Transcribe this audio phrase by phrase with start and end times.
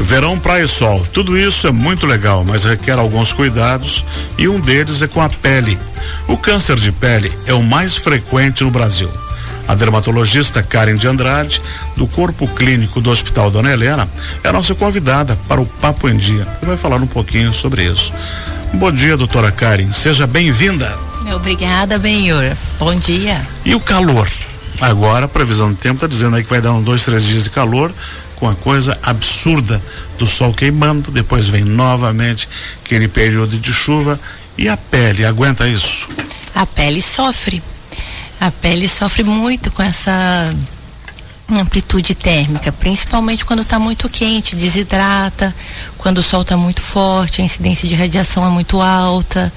[0.00, 4.04] Verão, praia e sol, tudo isso é muito legal, mas requer alguns cuidados
[4.38, 5.76] e um deles é com a pele.
[6.28, 9.10] O câncer de pele é o mais frequente no Brasil.
[9.66, 11.60] A dermatologista Karen de Andrade,
[11.96, 14.08] do Corpo Clínico do Hospital Dona Helena,
[14.42, 18.12] é nossa convidada para o Papo em Dia e vai falar um pouquinho sobre isso.
[18.74, 20.96] Bom dia, doutora Karen, seja bem-vinda.
[21.34, 22.56] Obrigada, Benhor.
[22.78, 23.46] Bom dia.
[23.64, 24.28] E o calor?
[24.80, 27.44] Agora, a previsão do tempo está dizendo aí que vai dar uns dois, três dias
[27.44, 27.92] de calor
[28.38, 29.82] com a coisa absurda
[30.16, 32.48] do sol queimando, depois vem novamente
[32.84, 34.18] aquele período de chuva
[34.56, 36.08] e a pele aguenta isso?
[36.54, 37.62] A pele sofre.
[38.40, 40.54] A pele sofre muito com essa
[41.50, 45.54] amplitude térmica, principalmente quando está muito quente, desidrata,
[45.96, 49.52] quando o sol está muito forte, a incidência de radiação é muito alta.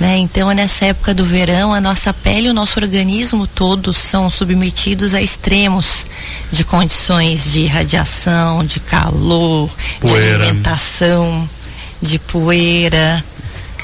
[0.00, 0.18] Né?
[0.18, 5.14] Então, nessa época do verão, a nossa pele e o nosso organismo todos são submetidos
[5.14, 6.04] a extremos
[6.50, 10.38] de condições de radiação, de calor, poeira.
[10.38, 11.48] de alimentação,
[12.02, 13.24] de poeira.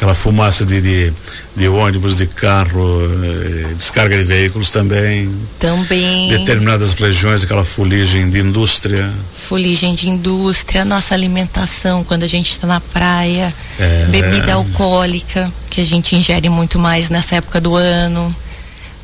[0.00, 1.12] Aquela fumaça de, de,
[1.54, 5.30] de ônibus, de carro, eh, descarga de veículos também.
[5.58, 6.30] Também.
[6.30, 9.12] Determinadas regiões, aquela fuligem de indústria.
[9.34, 14.06] Fuligem de indústria, nossa alimentação quando a gente está na praia, é...
[14.06, 18.34] bebida alcoólica, que a gente ingere muito mais nessa época do ano.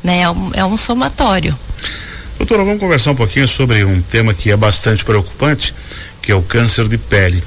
[0.03, 0.21] Né?
[0.21, 1.55] É um, é um somatório.
[2.39, 5.75] Doutora, vamos conversar um pouquinho sobre um tema que é bastante preocupante,
[6.23, 7.43] que é o câncer de pele.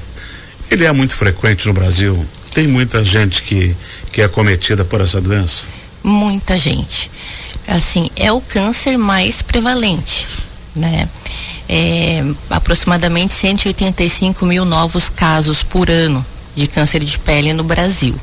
[0.71, 2.25] Ele é muito frequente no Brasil.
[2.53, 3.75] Tem muita gente que,
[4.11, 5.63] que é acometida por essa doença?
[6.03, 7.09] Muita gente.
[7.67, 10.27] Assim, é o câncer mais prevalente,
[10.75, 11.07] né?
[11.69, 18.13] É, aproximadamente 185 mil novos casos por ano de câncer de pele no Brasil.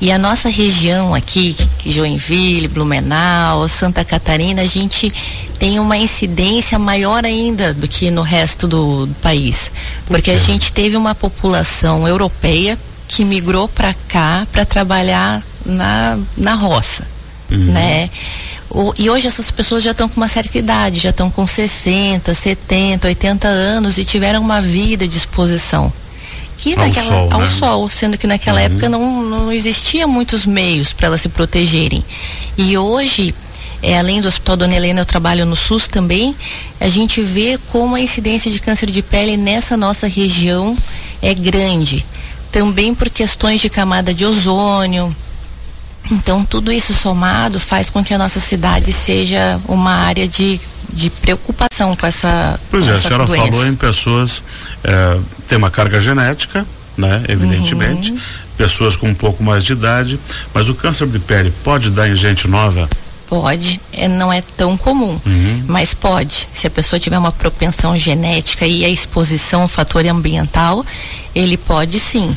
[0.00, 5.12] E a nossa região aqui, Joinville, Blumenau, Santa Catarina, a gente
[5.58, 9.70] tem uma incidência maior ainda do que no resto do, do país.
[10.06, 12.76] Porque a gente teve uma população europeia
[13.08, 17.06] que migrou para cá para trabalhar na, na roça,
[17.50, 17.72] uhum.
[17.72, 18.10] né?
[18.68, 22.34] O, e hoje essas pessoas já estão com uma certa idade, já estão com 60,
[22.34, 25.92] 70, 80 anos e tiveram uma vida de exposição
[26.56, 27.46] que ao naquela sol, ao né?
[27.46, 28.66] sol, sendo que naquela uhum.
[28.66, 32.04] época não, não existia muitos meios para elas se protegerem.
[32.56, 33.34] E hoje,
[33.82, 36.34] é, além do Hospital Dona Helena, eu trabalho no SUS também,
[36.80, 40.76] a gente vê como a incidência de câncer de pele nessa nossa região
[41.22, 42.04] é grande.
[42.56, 45.14] Também por questões de camada de ozônio,
[46.10, 50.60] então, tudo isso somado faz com que a nossa cidade seja uma área de,
[50.92, 52.58] de preocupação com essa.
[52.70, 53.46] Pois é, a senhora doença.
[53.46, 54.42] falou em pessoas
[54.84, 55.18] é,
[55.48, 56.66] tem uma carga genética,
[56.96, 57.24] né?
[57.28, 58.18] Evidentemente, uhum.
[58.56, 60.18] pessoas com um pouco mais de idade,
[60.54, 62.88] mas o câncer de pele pode dar em gente nova?
[63.26, 65.64] Pode, é, não é tão comum, uhum.
[65.66, 66.48] mas pode.
[66.54, 70.84] Se a pessoa tiver uma propensão genética e a exposição ao fator ambiental,
[71.34, 72.36] ele pode sim.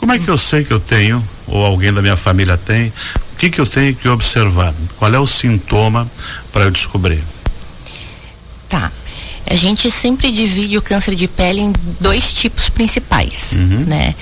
[0.00, 2.88] Como é que eu sei que eu tenho, ou alguém da minha família tem?
[3.34, 4.74] O que, que eu tenho que observar?
[4.96, 6.10] Qual é o sintoma
[6.50, 7.22] para eu descobrir?
[8.66, 8.90] Tá.
[9.46, 13.84] A gente sempre divide o câncer de pele em dois tipos principais, uhum.
[13.86, 14.14] né?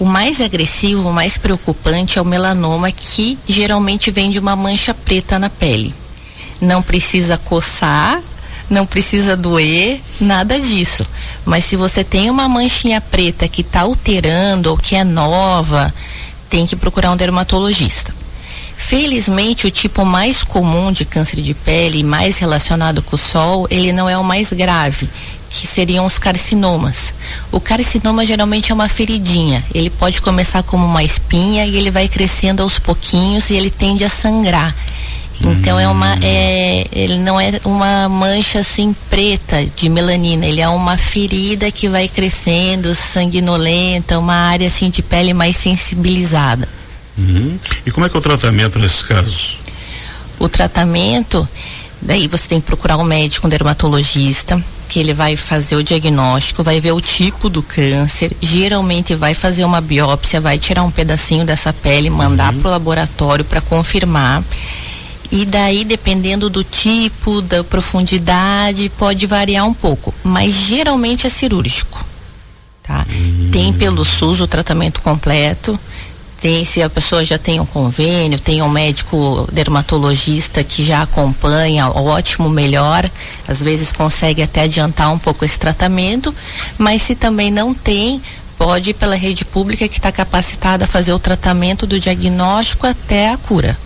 [0.00, 4.94] O mais agressivo, o mais preocupante é o melanoma, que geralmente vem de uma mancha
[4.94, 5.94] preta na pele.
[6.60, 8.22] Não precisa coçar,
[8.70, 11.04] não precisa doer, nada disso.
[11.46, 15.94] Mas se você tem uma manchinha preta que está alterando ou que é nova,
[16.50, 18.12] tem que procurar um dermatologista.
[18.76, 23.92] Felizmente, o tipo mais comum de câncer de pele, mais relacionado com o sol, ele
[23.92, 25.08] não é o mais grave,
[25.48, 27.14] que seriam os carcinomas.
[27.50, 29.64] O carcinoma geralmente é uma feridinha.
[29.74, 34.04] Ele pode começar como uma espinha e ele vai crescendo aos pouquinhos e ele tende
[34.04, 34.74] a sangrar.
[35.40, 40.68] Então é uma é, ele não é uma mancha assim preta de melanina, ele é
[40.68, 46.66] uma ferida que vai crescendo, sanguinolenta, uma área assim de pele mais sensibilizada.
[47.18, 47.58] Uhum.
[47.84, 49.58] E como é que é o tratamento nesses casos?
[50.38, 51.46] O tratamento,
[52.00, 56.62] daí você tem que procurar um médico, um dermatologista, que ele vai fazer o diagnóstico,
[56.62, 61.44] vai ver o tipo do câncer, geralmente vai fazer uma biópsia, vai tirar um pedacinho
[61.44, 62.60] dessa pele, mandar uhum.
[62.60, 64.42] para o laboratório para confirmar
[65.30, 72.04] e daí, dependendo do tipo, da profundidade, pode variar um pouco, mas geralmente é cirúrgico.
[72.82, 73.04] Tá?
[73.10, 73.50] Hum.
[73.52, 75.78] Tem pelo SUS o tratamento completo.
[76.40, 81.88] Tem, se a pessoa já tem um convênio, tem um médico dermatologista que já acompanha,
[81.88, 83.08] ótimo, melhor,
[83.48, 86.32] às vezes consegue até adiantar um pouco esse tratamento,
[86.76, 88.20] mas se também não tem,
[88.58, 93.30] pode ir pela rede pública que está capacitada a fazer o tratamento do diagnóstico até
[93.30, 93.76] a cura.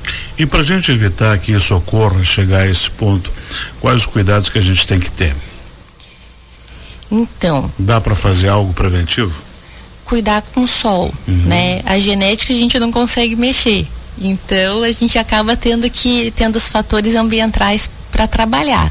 [0.40, 3.30] E para a gente evitar que isso ocorra, chegar a esse ponto,
[3.78, 5.36] quais os cuidados que a gente tem que ter?
[7.12, 7.70] Então.
[7.78, 9.34] Dá para fazer algo preventivo?
[10.02, 11.42] Cuidar com o sol, uhum.
[11.44, 11.82] né?
[11.84, 13.86] A genética a gente não consegue mexer.
[14.18, 18.90] Então a gente acaba tendo que tendo os fatores ambientais para trabalhar,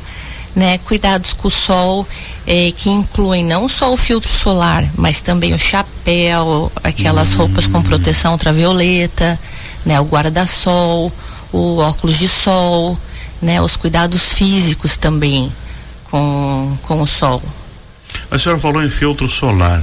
[0.56, 0.78] né?
[0.86, 2.08] Cuidados com o sol,
[2.46, 7.82] eh, que incluem não só o filtro solar, mas também o chapéu, aquelas roupas com
[7.82, 9.40] proteção ultravioleta,
[9.84, 10.00] né?
[10.00, 11.12] O guarda-sol,
[11.52, 12.98] o óculos de sol,
[13.42, 13.62] né?
[13.62, 15.52] Os cuidados físicos também
[16.06, 17.42] com, com o sol.
[18.32, 19.82] A senhora falou em filtro solar.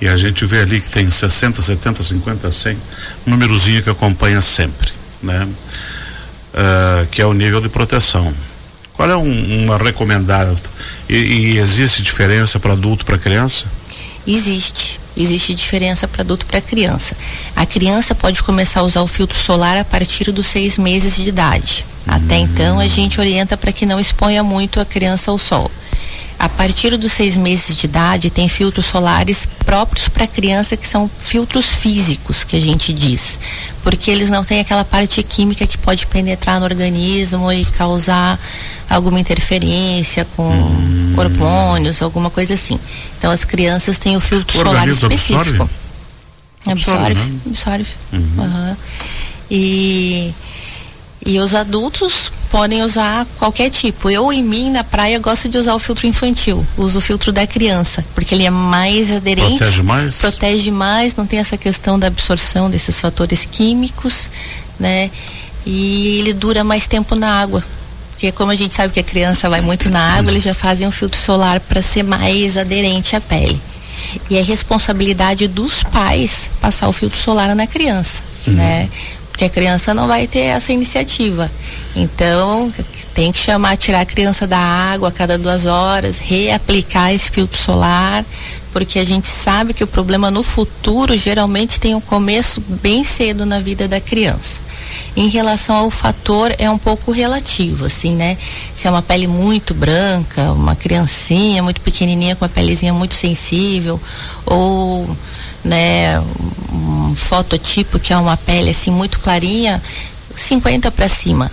[0.00, 2.78] E a gente vê ali que tem 60, 70, 50, 100,
[3.26, 4.92] númerozinho que acompanha sempre,
[5.22, 5.48] né?
[6.52, 8.32] Uh, que é o nível de proteção.
[8.92, 10.54] Qual é um, uma recomendada?
[11.08, 13.66] E, e existe diferença para adulto para criança?
[14.26, 15.00] Existe.
[15.16, 17.16] Existe diferença para adulto para criança.
[17.54, 21.28] A criança pode começar a usar o filtro solar a partir dos seis meses de
[21.28, 21.86] idade.
[22.06, 22.48] Até hum.
[22.50, 25.70] então a gente orienta para que não exponha muito a criança ao sol.
[26.38, 31.10] A partir dos seis meses de idade, tem filtros solares próprios para criança, que são
[31.18, 33.38] filtros físicos, que a gente diz.
[33.82, 38.38] Porque eles não têm aquela parte química que pode penetrar no organismo e causar
[38.88, 41.14] alguma interferência com hum.
[41.16, 42.78] hormônios, alguma coisa assim.
[43.18, 45.68] Então, as crianças têm o filtro o solar específico.
[46.66, 47.12] Absorve?
[47.12, 47.50] Absorve, absorve.
[47.50, 47.92] absorve.
[48.12, 48.44] Uhum.
[48.44, 48.76] Uhum.
[49.50, 50.34] E
[51.24, 54.10] e os adultos podem usar qualquer tipo.
[54.10, 56.64] Eu, em mim, na praia, gosto de usar o filtro infantil.
[56.76, 59.56] Uso o filtro da criança, porque ele é mais aderente.
[59.56, 60.16] Protege mais?
[60.18, 64.28] Protege mais, não tem essa questão da absorção desses fatores químicos,
[64.78, 65.10] né?
[65.66, 67.64] E ele dura mais tempo na água.
[68.10, 70.86] Porque como a gente sabe que a criança vai muito na água, eles já fazem
[70.86, 73.60] um filtro solar para ser mais aderente à pele.
[74.30, 78.54] E é responsabilidade dos pais passar o filtro solar na criança, uhum.
[78.54, 78.88] né?
[79.34, 81.50] Porque a criança não vai ter essa iniciativa.
[81.96, 82.72] Então,
[83.12, 87.58] tem que chamar, tirar a criança da água a cada duas horas, reaplicar esse filtro
[87.58, 88.24] solar,
[88.70, 93.44] porque a gente sabe que o problema no futuro geralmente tem um começo bem cedo
[93.44, 94.60] na vida da criança.
[95.16, 98.36] Em relação ao fator, é um pouco relativo, assim, né?
[98.72, 104.00] Se é uma pele muito branca, uma criancinha muito pequenininha com uma pelezinha muito sensível,
[104.46, 105.08] ou
[105.64, 106.22] né,
[107.14, 109.80] um fototipo que é uma pele assim muito clarinha,
[110.34, 111.50] 50 para cima.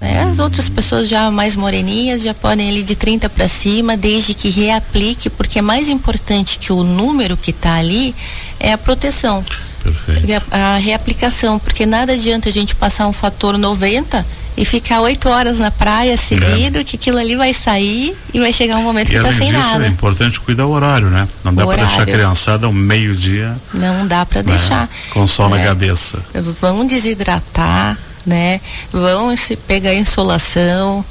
[0.00, 0.22] Né?
[0.22, 4.48] As outras pessoas já mais moreninhas já podem ali de 30 para cima, desde que
[4.48, 8.14] reaplique, porque é mais importante que o número que está ali
[8.58, 9.44] é a proteção.
[9.82, 10.26] Perfeito.
[10.50, 14.26] A, a reaplicação, porque nada adianta a gente passar um fator 90
[14.60, 16.84] e ficar oito horas na praia seguido, é.
[16.84, 19.58] que aquilo ali vai sair e vai chegar um momento e que está sem disso,
[19.58, 19.86] nada.
[19.86, 21.26] É importante cuidar o horário, né?
[21.42, 23.56] Não dá para deixar a criançada ao meio-dia.
[23.72, 24.52] Não dá para né?
[24.52, 24.86] deixar.
[25.12, 25.56] Com sol né?
[25.56, 26.18] na cabeça.
[26.60, 27.96] Vão desidratar,
[28.26, 28.60] né?
[28.92, 31.02] Vão se pegar insolação.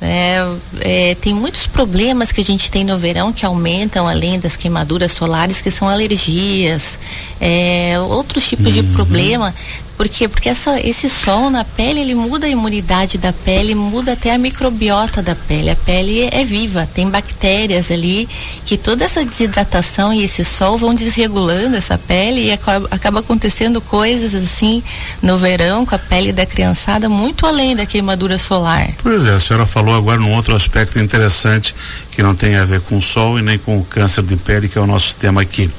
[0.00, 0.44] É,
[0.80, 5.12] é, tem muitos problemas que a gente tem no verão que aumentam além das queimaduras
[5.12, 6.98] solares, que são alergias,
[7.40, 8.82] é, outros tipos uhum.
[8.82, 9.54] de problema,
[9.96, 10.28] por quê?
[10.28, 14.38] Porque essa, esse sol na pele, ele muda a imunidade da pele, muda até a
[14.38, 15.70] microbiota da pele.
[15.70, 18.28] A pele é viva, tem bactérias ali,
[18.66, 24.34] que toda essa desidratação e esse sol vão desregulando essa pele e acaba, acontecendo coisas
[24.34, 24.82] assim
[25.22, 28.90] no verão com a pele da criançada, muito além da queimadura solar.
[29.02, 31.74] Pois é, a senhora falou agora num outro aspecto interessante
[32.16, 34.70] que não tem a ver com o sol e nem com o câncer de pele,
[34.70, 35.70] que é o nosso tema aqui.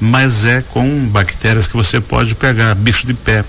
[0.00, 3.44] Mas é com bactérias que você pode pegar, bicho de pé,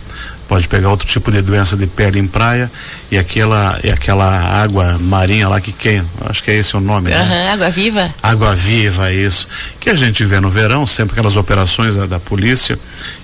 [0.48, 2.72] pode pegar outro tipo de doença de pele em praia
[3.12, 4.28] e aquela e aquela
[4.62, 7.50] água marinha lá que quem acho que é esse o nome uhum, né?
[7.52, 8.14] água viva.
[8.22, 9.48] Água viva isso.
[9.80, 12.78] Que a gente vê no verão sempre aquelas operações da, da polícia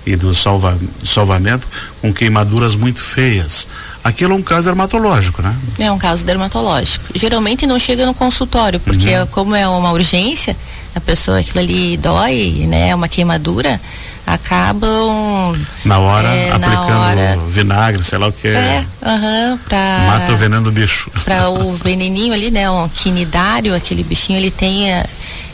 [0.04, 1.68] e do salva, salvamento
[2.02, 3.68] com queimaduras muito feias
[4.06, 5.54] aquilo é um caso dermatológico, né?
[5.78, 7.06] É um caso dermatológico.
[7.14, 9.26] Geralmente não chega no consultório, porque uhum.
[9.26, 10.56] como é uma urgência,
[10.94, 12.90] a pessoa aquilo ali dói, né?
[12.90, 13.80] É uma queimadura,
[14.26, 18.84] acabam na hora é, aplicando na hora, vinagre, sei lá o que é.
[19.02, 21.10] Uhum, pra mata o veneno do bicho.
[21.24, 25.06] Para o veneninho ali, né, um quinidário, aquele bichinho, ele tem é,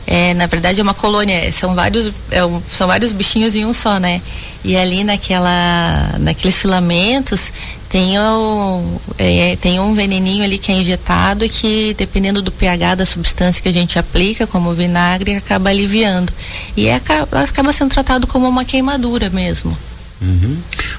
[0.06, 3.98] é, na verdade é uma colônia, são vários, é são vários bichinhos em um só,
[3.98, 4.20] né?
[4.64, 7.52] E ali naquela, naqueles filamentos
[7.92, 12.94] tem, o, é, tem um veneninho ali que é injetado e que, dependendo do pH
[12.94, 16.32] da substância que a gente aplica, como o vinagre, acaba aliviando.
[16.74, 19.76] E é, acaba sendo tratado como uma queimadura mesmo.
[20.22, 20.56] Uhum.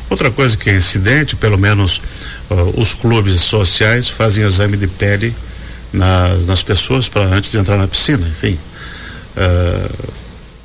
[0.07, 1.97] Outra coisa que é incidente, pelo menos
[2.51, 5.33] uh, os clubes sociais fazem exame de pele
[5.91, 8.55] nas, nas pessoas para antes de entrar na piscina, enfim.
[9.35, 9.72] Uh,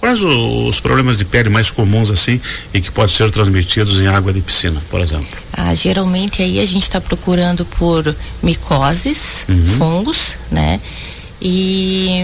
[0.08, 2.40] Quais os problemas de pele mais comuns assim
[2.72, 5.28] e que podem ser transmitidos em água de piscina, por exemplo?
[5.52, 9.66] Ah, geralmente aí a gente está procurando por micoses, uhum.
[9.66, 10.80] fungos, né?
[11.42, 12.22] E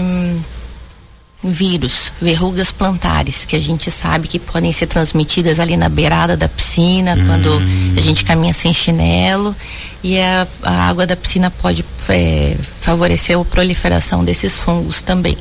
[1.43, 6.49] vírus, verrugas plantares, que a gente sabe que podem ser transmitidas ali na beirada da
[6.49, 7.23] piscina, hum.
[7.27, 7.61] quando
[7.95, 9.55] a gente caminha sem chinelo,
[10.03, 15.37] e a, a água da piscina pode é, favorecer a proliferação desses fungos também.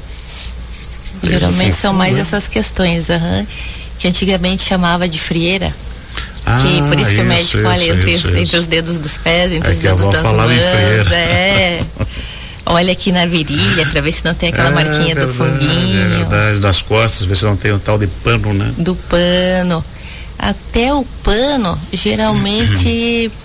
[1.23, 3.47] Geralmente são mais essas questões, uhum,
[3.99, 5.75] que antigamente chamava de frieira.
[6.47, 9.16] Ah, que por isso que o médico isso, olha entre, isso, entre os dedos dos
[9.16, 10.50] pés, entre é os dedos das mãos.
[11.11, 11.83] É.
[12.66, 16.00] olha aqui na virilha para ver se não tem aquela é, marquinha verdade, do funguinho.
[16.00, 18.73] É verdade, das costas, ver se não tem o tal de pano, né?
[18.76, 19.83] Do pano.
[20.38, 23.30] Até o pano, geralmente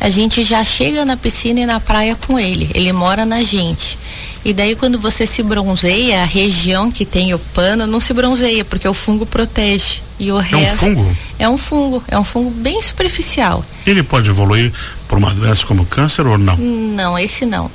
[0.00, 2.70] a gente já chega na piscina e na praia com ele.
[2.74, 3.98] Ele mora na gente.
[4.42, 8.64] E daí quando você se bronzeia, a região que tem o pano não se bronzeia,
[8.64, 10.00] porque o fungo protege.
[10.18, 10.56] E o resto.
[10.56, 11.16] É um fungo?
[11.38, 12.04] É um fungo.
[12.08, 13.64] É um fungo bem superficial.
[13.86, 14.72] Ele pode evoluir
[15.06, 16.56] por uma doença como câncer ou não?
[16.56, 17.70] Não, esse não.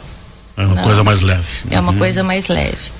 [0.58, 0.84] É uma não.
[0.84, 1.60] coisa mais leve.
[1.70, 1.98] É uma uhum.
[1.98, 2.92] coisa mais leve.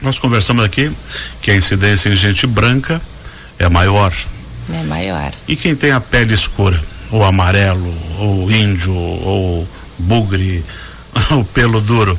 [0.00, 0.92] Nós conversamos aqui
[1.40, 3.00] que a incidência em gente branca
[3.58, 4.12] é maior.
[4.72, 5.32] É maior.
[5.48, 6.80] E quem tem a pele escura,
[7.10, 9.66] ou amarelo, ou índio, ou
[9.98, 10.64] bugre,
[11.32, 12.18] ou pelo duro,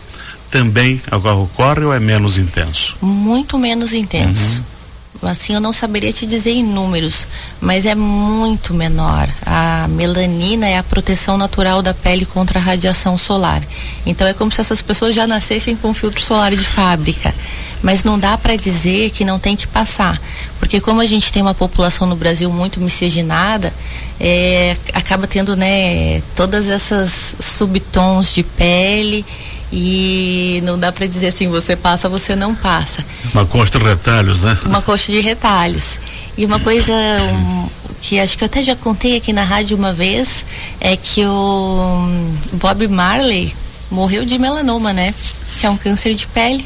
[0.49, 2.97] também ocorre ou é menos intenso?
[3.01, 4.59] Muito menos intenso.
[4.59, 4.74] Uhum
[5.21, 7.27] assim eu não saberia te dizer em números,
[7.61, 9.27] mas é muito menor.
[9.45, 13.61] A melanina é a proteção natural da pele contra a radiação solar.
[14.05, 17.33] Então é como se essas pessoas já nascessem com filtro solar de fábrica.
[17.81, 20.19] Mas não dá para dizer que não tem que passar,
[20.59, 23.71] porque como a gente tem uma população no Brasil muito miscigenada,
[24.19, 29.23] é, acaba tendo né, todas essas subtons de pele
[29.77, 33.03] e não dá para dizer assim, você passa, você não passa.
[33.33, 34.57] Uma coxa de retalhos, né?
[34.67, 35.99] Uma coxa de retalhos.
[36.37, 37.67] E uma coisa um,
[37.99, 40.45] que acho que eu até já contei aqui na rádio uma vez
[40.79, 42.07] é que o
[42.53, 43.53] Bob Marley
[43.91, 45.13] morreu de melanoma, né?
[45.59, 46.65] Que é um câncer de pele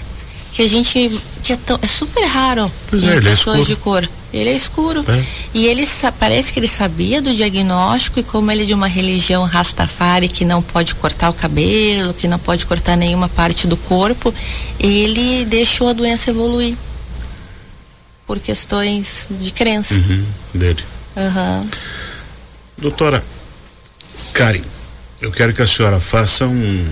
[0.54, 1.12] que a gente
[1.44, 4.08] que é, tão, é super raro pois em é, pessoas é de cor.
[4.34, 5.04] Ele é escuro.
[5.08, 5.24] É.
[5.54, 5.88] E ele
[6.20, 10.46] parece que ele sabia do diagnóstico e como ele é de uma religião Rastafari que
[10.46, 14.34] não pode cortar o cabelo, que não pode cortar nenhuma parte do corpo,
[14.80, 16.76] ele deixou a doença evoluir
[18.28, 20.84] por questões de crença uhum, dele.
[21.16, 21.70] Uhum.
[22.78, 23.24] Doutora
[24.34, 24.62] Karen,
[25.20, 26.88] eu quero que a senhora faça um,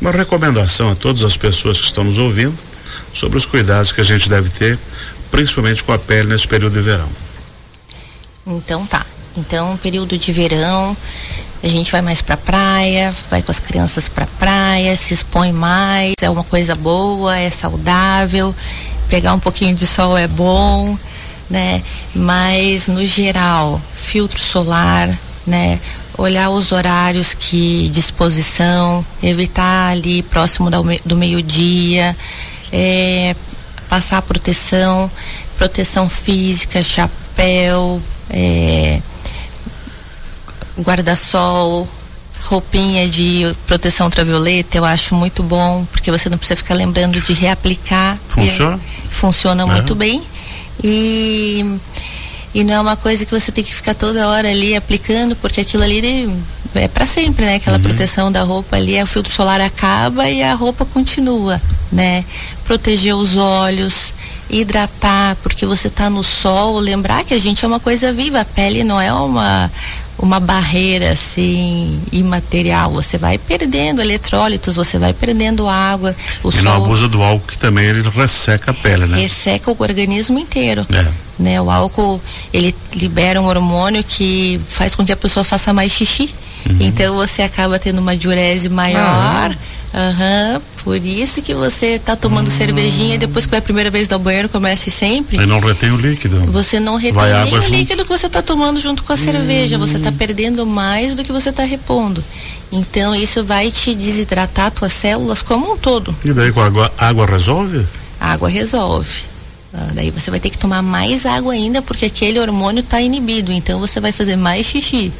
[0.00, 2.56] uma recomendação a todas as pessoas que estão nos ouvindo
[3.12, 4.78] sobre os cuidados que a gente deve ter
[5.30, 7.08] principalmente com a pele nesse período de verão.
[8.46, 9.04] Então tá.
[9.36, 10.96] Então, período de verão,
[11.62, 16.14] a gente vai mais pra praia, vai com as crianças pra praia, se expõe mais,
[16.20, 18.54] é uma coisa boa, é saudável,
[19.08, 20.98] pegar um pouquinho de sol é bom,
[21.48, 21.82] né?
[22.14, 25.08] Mas no geral, filtro solar,
[25.46, 25.78] né?
[26.18, 30.70] Olhar os horários que disposição, evitar ali próximo
[31.04, 32.16] do meio-dia,
[32.72, 33.34] é,
[33.90, 35.10] passar proteção,
[35.58, 39.00] proteção física, chapéu, é,
[40.78, 41.88] guarda-sol,
[42.44, 47.32] roupinha de proteção ultravioleta, eu acho muito bom, porque você não precisa ficar lembrando de
[47.32, 48.16] reaplicar.
[48.28, 48.76] Funciona?
[48.76, 49.66] É, funciona é.
[49.66, 50.22] muito bem.
[50.82, 51.78] E,
[52.54, 55.60] e não é uma coisa que você tem que ficar toda hora ali aplicando, porque
[55.60, 56.32] aquilo ali
[56.74, 57.56] é para sempre, né?
[57.56, 57.82] Aquela uhum.
[57.82, 62.24] proteção da roupa ali, o filtro solar acaba e a roupa continua, né?
[62.70, 64.14] Proteger os olhos,
[64.48, 68.44] hidratar, porque você está no sol, lembrar que a gente é uma coisa viva, a
[68.44, 69.68] pele não é uma
[70.16, 76.14] uma barreira assim imaterial, você vai perdendo eletrólitos, você vai perdendo água.
[76.44, 79.18] O e sol, não abusa do álcool que também ele resseca a pele, né?
[79.18, 80.86] Resseca o organismo inteiro.
[80.92, 81.08] É.
[81.40, 81.60] Né?
[81.60, 82.20] O álcool
[82.54, 86.32] ele libera um hormônio que faz com que a pessoa faça mais xixi.
[86.68, 86.76] Uhum.
[86.78, 89.56] Então você acaba tendo uma diurese maior.
[89.92, 90.60] Uhum.
[90.84, 92.52] Por isso que você está tomando uhum.
[92.52, 95.36] cervejinha e depois que vai a primeira vez ao banheiro, comece sempre.
[95.36, 96.40] E não retém o líquido.
[96.46, 97.74] Você não retém nem o junto.
[97.74, 99.78] líquido que você está tomando junto com a cerveja.
[99.78, 102.22] Você está perdendo mais do que você está repondo.
[102.70, 106.14] Então isso vai te desidratar tuas células como um todo.
[106.24, 107.84] E daí com a água, água resolve?
[108.20, 109.24] A água resolve.
[109.74, 113.52] Ah, daí você vai ter que tomar mais água ainda porque aquele hormônio está inibido.
[113.52, 115.10] Então você vai fazer mais xixi.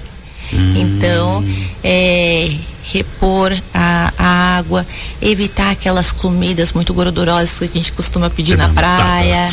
[0.53, 0.75] Hum.
[0.77, 1.45] Então,
[1.85, 2.51] é,
[2.93, 4.87] repor a, a, água,
[5.21, 9.49] evitar aquelas comidas muito gordurosas que a gente costuma pedir na praia.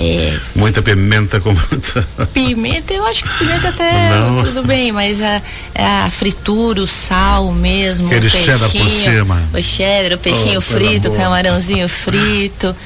[0.00, 1.52] É, Muita pimenta com
[2.32, 4.44] Pimenta, eu acho que pimenta até Não.
[4.44, 5.42] tudo bem, mas a,
[5.74, 8.06] a fritura, o sal mesmo.
[8.06, 9.42] Aquele cheddar por cima.
[9.52, 12.76] O cheddar, o peixinho oh, frito, o camarãozinho frito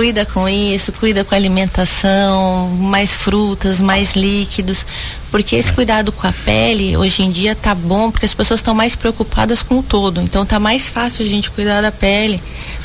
[0.00, 4.82] cuida com isso, cuida com a alimentação, mais frutas, mais líquidos,
[5.30, 8.74] porque esse cuidado com a pele hoje em dia tá bom porque as pessoas estão
[8.74, 10.22] mais preocupadas com o todo.
[10.22, 12.42] Então tá mais fácil a gente cuidar da pele,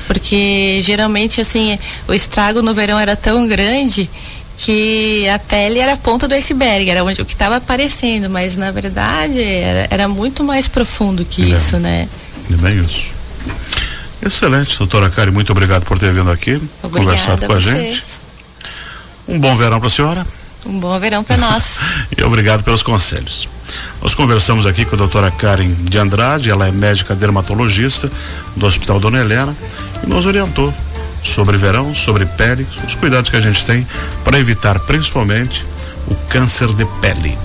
[0.08, 4.10] porque geralmente assim, o estrago no verão era tão grande
[4.58, 8.58] que a pele era a ponta do iceberg, era onde o que estava aparecendo, mas
[8.58, 11.56] na verdade era, era, muito mais profundo que é.
[11.56, 12.10] isso, né?
[12.52, 13.14] É bem isso.
[14.26, 18.04] Excelente, doutora Kari, muito obrigado por ter vindo aqui, Obrigada conversado com a, a gente.
[19.28, 20.28] Um bom verão para a senhora.
[20.66, 22.08] Um bom verão para nós.
[22.18, 23.48] e obrigado pelos conselhos.
[24.02, 28.12] Nós conversamos aqui com a doutora Karen de Andrade, ela é médica dermatologista
[28.56, 29.56] do Hospital Dona Helena
[30.04, 30.74] e nos orientou
[31.22, 33.86] sobre verão, sobre pele, os cuidados que a gente tem
[34.24, 35.66] para evitar principalmente
[36.08, 37.38] o câncer de pele.